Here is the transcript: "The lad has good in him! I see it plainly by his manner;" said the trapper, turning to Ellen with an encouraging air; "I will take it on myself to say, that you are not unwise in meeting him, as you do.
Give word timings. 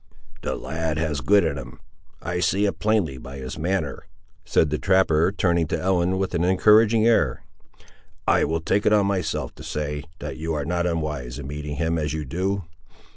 "The 0.41 0.55
lad 0.55 0.97
has 0.97 1.21
good 1.21 1.43
in 1.45 1.59
him! 1.59 1.79
I 2.23 2.39
see 2.39 2.65
it 2.65 2.79
plainly 2.79 3.19
by 3.19 3.37
his 3.37 3.59
manner;" 3.59 4.07
said 4.43 4.71
the 4.71 4.79
trapper, 4.79 5.31
turning 5.31 5.67
to 5.67 5.79
Ellen 5.79 6.17
with 6.17 6.33
an 6.33 6.43
encouraging 6.43 7.05
air; 7.05 7.43
"I 8.27 8.43
will 8.45 8.61
take 8.61 8.87
it 8.87 8.93
on 8.93 9.05
myself 9.05 9.53
to 9.53 9.63
say, 9.63 10.03
that 10.17 10.37
you 10.37 10.55
are 10.55 10.65
not 10.65 10.87
unwise 10.87 11.37
in 11.37 11.45
meeting 11.45 11.75
him, 11.75 11.99
as 11.99 12.13
you 12.13 12.25
do. 12.25 12.63